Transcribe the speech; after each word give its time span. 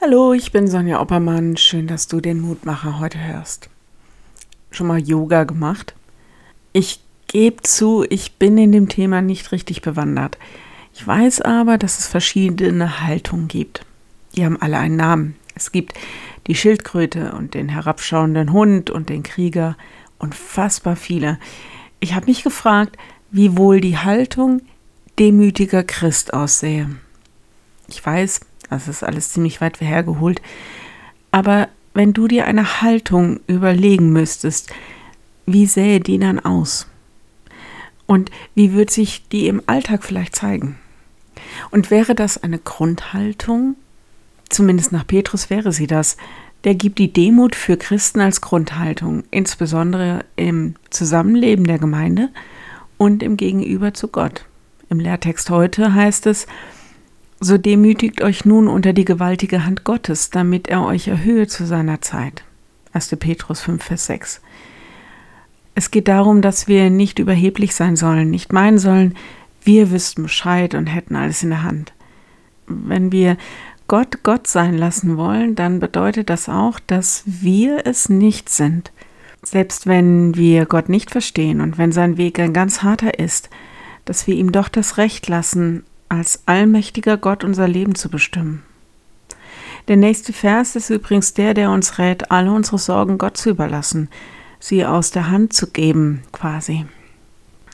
Hallo, 0.00 0.32
ich 0.32 0.52
bin 0.52 0.68
Sonja 0.68 1.00
Oppermann. 1.00 1.56
Schön, 1.56 1.88
dass 1.88 2.06
du 2.06 2.20
den 2.20 2.40
Mutmacher 2.40 3.00
heute 3.00 3.18
hörst. 3.18 3.68
Schon 4.70 4.86
mal 4.86 5.00
Yoga 5.00 5.42
gemacht? 5.42 5.92
Ich 6.72 7.00
gebe 7.26 7.62
zu, 7.62 8.06
ich 8.08 8.36
bin 8.36 8.56
in 8.58 8.70
dem 8.70 8.88
Thema 8.88 9.22
nicht 9.22 9.50
richtig 9.50 9.82
bewandert. 9.82 10.38
Ich 10.94 11.04
weiß 11.04 11.40
aber, 11.40 11.78
dass 11.78 11.98
es 11.98 12.06
verschiedene 12.06 13.00
Haltungen 13.00 13.48
gibt. 13.48 13.84
Die 14.36 14.44
haben 14.44 14.62
alle 14.62 14.78
einen 14.78 14.94
Namen. 14.94 15.34
Es 15.56 15.72
gibt 15.72 15.94
die 16.46 16.54
Schildkröte 16.54 17.32
und 17.32 17.54
den 17.54 17.68
herabschauenden 17.68 18.52
Hund 18.52 18.90
und 18.90 19.08
den 19.08 19.24
Krieger. 19.24 19.76
Unfassbar 20.20 20.94
viele. 20.94 21.40
Ich 21.98 22.14
habe 22.14 22.26
mich 22.26 22.44
gefragt, 22.44 22.96
wie 23.32 23.56
wohl 23.56 23.80
die 23.80 23.98
Haltung 23.98 24.62
demütiger 25.18 25.82
Christ 25.82 26.32
aussehe. 26.32 26.88
Ich 27.88 28.06
weiß, 28.06 28.42
das 28.70 28.88
ist 28.88 29.02
alles 29.02 29.32
ziemlich 29.32 29.60
weit 29.60 29.80
hergeholt. 29.80 30.42
Aber 31.30 31.68
wenn 31.94 32.12
du 32.12 32.28
dir 32.28 32.46
eine 32.46 32.80
Haltung 32.82 33.40
überlegen 33.46 34.12
müsstest, 34.12 34.72
wie 35.46 35.66
sähe 35.66 36.00
die 36.00 36.18
dann 36.18 36.38
aus? 36.38 36.86
Und 38.06 38.30
wie 38.54 38.72
wird 38.72 38.90
sich 38.90 39.28
die 39.28 39.48
im 39.48 39.62
Alltag 39.66 40.04
vielleicht 40.04 40.36
zeigen? 40.36 40.78
Und 41.70 41.90
wäre 41.90 42.14
das 42.14 42.42
eine 42.42 42.58
Grundhaltung? 42.58 43.76
Zumindest 44.48 44.92
nach 44.92 45.06
Petrus 45.06 45.50
wäre 45.50 45.72
sie 45.72 45.86
das. 45.86 46.16
Der 46.64 46.74
gibt 46.74 46.98
die 46.98 47.12
Demut 47.12 47.54
für 47.54 47.76
Christen 47.76 48.20
als 48.20 48.40
Grundhaltung, 48.40 49.24
insbesondere 49.30 50.24
im 50.36 50.74
Zusammenleben 50.90 51.66
der 51.66 51.78
Gemeinde 51.78 52.30
und 52.96 53.22
im 53.22 53.36
Gegenüber 53.36 53.94
zu 53.94 54.08
Gott. 54.08 54.44
Im 54.88 55.00
Lehrtext 55.00 55.50
heute 55.50 55.94
heißt 55.94 56.26
es, 56.26 56.46
so 57.40 57.58
demütigt 57.58 58.22
euch 58.22 58.44
nun 58.44 58.68
unter 58.68 58.92
die 58.92 59.04
gewaltige 59.04 59.64
Hand 59.64 59.84
Gottes, 59.84 60.30
damit 60.30 60.68
er 60.68 60.84
euch 60.84 61.08
erhöhe 61.08 61.46
zu 61.46 61.66
seiner 61.66 62.00
Zeit. 62.00 62.44
1. 62.92 63.14
Petrus 63.18 63.60
5, 63.60 63.82
Vers 63.82 64.06
6. 64.06 64.40
Es 65.74 65.90
geht 65.90 66.08
darum, 66.08 66.42
dass 66.42 66.66
wir 66.66 66.90
nicht 66.90 67.18
überheblich 67.18 67.74
sein 67.74 67.94
sollen, 67.94 68.30
nicht 68.30 68.52
meinen 68.52 68.78
sollen, 68.78 69.14
wir 69.62 69.90
wüssten 69.90 70.24
Bescheid 70.24 70.74
und 70.74 70.86
hätten 70.86 71.14
alles 71.14 71.42
in 71.42 71.50
der 71.50 71.62
Hand. 71.62 71.92
Wenn 72.66 73.12
wir 73.12 73.36
Gott 73.86 74.22
Gott 74.22 74.46
sein 74.46 74.76
lassen 74.76 75.16
wollen, 75.16 75.54
dann 75.54 75.78
bedeutet 75.78 76.30
das 76.30 76.48
auch, 76.48 76.80
dass 76.80 77.22
wir 77.26 77.86
es 77.86 78.08
nicht 78.08 78.48
sind. 78.48 78.92
Selbst 79.42 79.86
wenn 79.86 80.34
wir 80.34 80.66
Gott 80.66 80.88
nicht 80.88 81.10
verstehen 81.10 81.60
und 81.60 81.78
wenn 81.78 81.92
sein 81.92 82.16
Weg 82.16 82.38
ein 82.38 82.52
ganz 82.52 82.82
harter 82.82 83.18
ist, 83.18 83.48
dass 84.04 84.26
wir 84.26 84.34
ihm 84.34 84.52
doch 84.52 84.68
das 84.68 84.96
Recht 84.96 85.28
lassen, 85.28 85.84
als 86.08 86.42
allmächtiger 86.46 87.16
Gott 87.16 87.44
unser 87.44 87.68
Leben 87.68 87.94
zu 87.94 88.08
bestimmen. 88.08 88.62
Der 89.88 89.96
nächste 89.96 90.32
Vers 90.32 90.76
ist 90.76 90.90
übrigens 90.90 91.34
der, 91.34 91.54
der 91.54 91.70
uns 91.70 91.98
rät, 91.98 92.30
alle 92.30 92.52
unsere 92.52 92.78
Sorgen 92.78 93.16
Gott 93.16 93.36
zu 93.36 93.50
überlassen, 93.50 94.08
sie 94.60 94.84
aus 94.84 95.10
der 95.10 95.30
Hand 95.30 95.52
zu 95.52 95.70
geben, 95.70 96.22
quasi. 96.32 96.84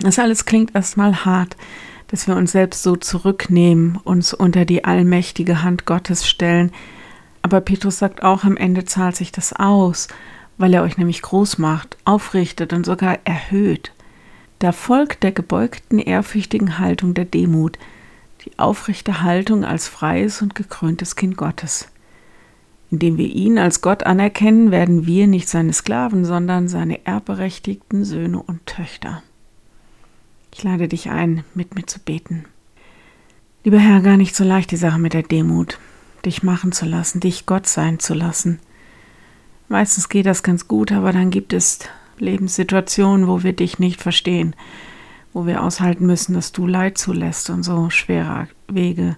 Das 0.00 0.18
alles 0.18 0.44
klingt 0.44 0.74
erstmal 0.74 1.24
hart, 1.24 1.56
dass 2.08 2.26
wir 2.26 2.34
uns 2.34 2.52
selbst 2.52 2.82
so 2.82 2.96
zurücknehmen, 2.96 3.98
uns 4.02 4.34
unter 4.34 4.64
die 4.64 4.84
allmächtige 4.84 5.62
Hand 5.62 5.86
Gottes 5.86 6.28
stellen. 6.28 6.72
Aber 7.42 7.60
Petrus 7.60 7.98
sagt 7.98 8.24
auch, 8.24 8.42
am 8.42 8.56
Ende 8.56 8.84
zahlt 8.84 9.14
sich 9.14 9.30
das 9.30 9.52
aus, 9.52 10.08
weil 10.58 10.74
er 10.74 10.82
euch 10.82 10.98
nämlich 10.98 11.22
groß 11.22 11.58
macht, 11.58 11.96
aufrichtet 12.04 12.72
und 12.72 12.84
sogar 12.84 13.18
erhöht. 13.24 13.92
Da 14.58 14.72
folgt 14.72 15.22
der 15.22 15.32
gebeugten, 15.32 16.00
ehrfürchtigen 16.00 16.78
Haltung 16.78 17.14
der 17.14 17.24
Demut, 17.24 17.78
die 18.44 18.58
aufrechte 18.58 19.22
Haltung 19.22 19.64
als 19.64 19.88
freies 19.88 20.42
und 20.42 20.54
gekröntes 20.54 21.16
Kind 21.16 21.36
Gottes. 21.36 21.88
Indem 22.90 23.18
wir 23.18 23.28
ihn 23.28 23.58
als 23.58 23.82
Gott 23.82 24.02
anerkennen, 24.02 24.70
werden 24.70 25.06
wir 25.06 25.26
nicht 25.26 25.48
seine 25.48 25.72
Sklaven, 25.72 26.24
sondern 26.24 26.68
seine 26.68 27.06
erbberechtigten 27.06 28.04
Söhne 28.04 28.42
und 28.42 28.66
Töchter. 28.66 29.22
Ich 30.52 30.62
lade 30.64 30.88
dich 30.88 31.10
ein, 31.10 31.44
mit 31.54 31.74
mir 31.76 31.86
zu 31.86 32.00
beten. 32.00 32.46
Lieber 33.62 33.78
Herr, 33.78 34.00
gar 34.00 34.16
nicht 34.16 34.34
so 34.34 34.42
leicht 34.42 34.70
die 34.72 34.76
Sache 34.76 34.98
mit 34.98 35.12
der 35.12 35.22
Demut, 35.22 35.78
dich 36.24 36.42
machen 36.42 36.72
zu 36.72 36.86
lassen, 36.86 37.20
dich 37.20 37.46
Gott 37.46 37.66
sein 37.66 37.98
zu 37.98 38.14
lassen. 38.14 38.58
Meistens 39.68 40.08
geht 40.08 40.26
das 40.26 40.42
ganz 40.42 40.66
gut, 40.66 40.90
aber 40.90 41.12
dann 41.12 41.30
gibt 41.30 41.52
es 41.52 41.78
Lebenssituationen, 42.18 43.28
wo 43.28 43.44
wir 43.44 43.52
dich 43.52 43.78
nicht 43.78 44.00
verstehen, 44.00 44.56
wo 45.32 45.46
wir 45.46 45.62
aushalten 45.62 46.06
müssen, 46.06 46.34
dass 46.34 46.52
du 46.52 46.66
Leid 46.66 46.98
zulässt 46.98 47.50
und 47.50 47.62
so 47.62 47.90
schwere 47.90 48.48
Wege. 48.68 49.16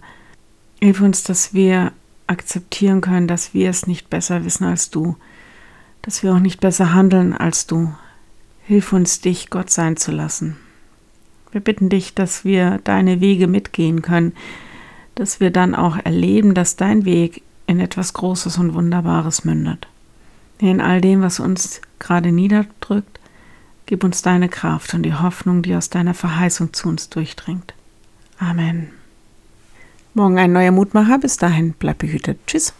Hilf 0.80 1.00
uns, 1.00 1.22
dass 1.22 1.54
wir 1.54 1.92
akzeptieren 2.26 3.00
können, 3.00 3.28
dass 3.28 3.54
wir 3.54 3.70
es 3.70 3.86
nicht 3.86 4.10
besser 4.10 4.44
wissen 4.44 4.64
als 4.64 4.90
du, 4.90 5.16
dass 6.02 6.22
wir 6.22 6.34
auch 6.34 6.40
nicht 6.40 6.60
besser 6.60 6.92
handeln 6.92 7.32
als 7.32 7.66
du. 7.66 7.92
Hilf 8.64 8.92
uns, 8.92 9.20
dich 9.20 9.50
Gott 9.50 9.70
sein 9.70 9.96
zu 9.96 10.12
lassen. 10.12 10.56
Wir 11.50 11.60
bitten 11.60 11.88
dich, 11.88 12.14
dass 12.14 12.44
wir 12.44 12.80
deine 12.84 13.20
Wege 13.20 13.46
mitgehen 13.46 14.02
können, 14.02 14.32
dass 15.14 15.40
wir 15.40 15.50
dann 15.50 15.74
auch 15.74 15.96
erleben, 16.02 16.54
dass 16.54 16.76
dein 16.76 17.04
Weg 17.04 17.42
in 17.66 17.80
etwas 17.80 18.14
Großes 18.14 18.58
und 18.58 18.74
Wunderbares 18.74 19.44
mündet. 19.44 19.86
In 20.58 20.80
all 20.80 21.00
dem, 21.00 21.22
was 21.22 21.40
uns 21.40 21.80
gerade 21.98 22.32
niederdrückt, 22.32 23.11
Gib 23.86 24.04
uns 24.04 24.22
deine 24.22 24.48
Kraft 24.48 24.94
und 24.94 25.02
die 25.02 25.14
Hoffnung, 25.14 25.62
die 25.62 25.74
aus 25.74 25.90
deiner 25.90 26.14
Verheißung 26.14 26.72
zu 26.72 26.88
uns 26.88 27.08
durchdringt. 27.08 27.74
Amen. 28.38 28.90
Morgen 30.14 30.38
ein 30.38 30.52
neuer 30.52 30.72
Mutmacher. 30.72 31.18
Bis 31.18 31.36
dahin, 31.36 31.74
bleib 31.78 31.98
behütet. 31.98 32.38
Tschüss. 32.46 32.70